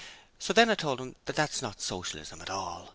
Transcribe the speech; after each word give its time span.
So 0.39 0.51
then 0.51 0.71
I 0.71 0.73
told 0.73 0.99
him 0.99 1.15
that's 1.25 1.61
not 1.61 1.79
Socialism 1.79 2.41
at 2.41 2.49
all! 2.49 2.89